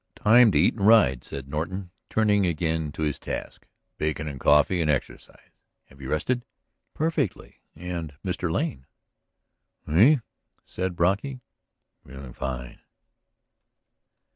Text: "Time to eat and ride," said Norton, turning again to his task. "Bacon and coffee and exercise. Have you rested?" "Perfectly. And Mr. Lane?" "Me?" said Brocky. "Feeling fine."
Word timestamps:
"Time 0.15 0.51
to 0.51 0.57
eat 0.57 0.73
and 0.73 0.87
ride," 0.87 1.23
said 1.23 1.47
Norton, 1.47 1.91
turning 2.09 2.43
again 2.47 2.91
to 2.93 3.03
his 3.03 3.19
task. 3.19 3.67
"Bacon 3.99 4.27
and 4.27 4.39
coffee 4.39 4.81
and 4.81 4.89
exercise. 4.89 5.51
Have 5.89 6.01
you 6.01 6.09
rested?" 6.09 6.43
"Perfectly. 6.95 7.61
And 7.75 8.15
Mr. 8.25 8.51
Lane?" 8.51 8.87
"Me?" 9.85 10.21
said 10.65 10.95
Brocky. 10.95 11.41
"Feeling 12.03 12.33
fine." 12.33 12.79